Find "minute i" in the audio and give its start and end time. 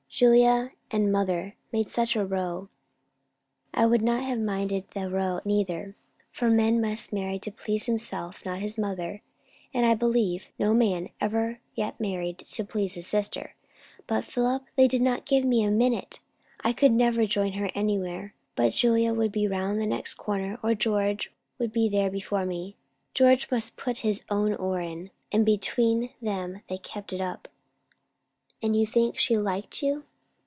15.71-16.73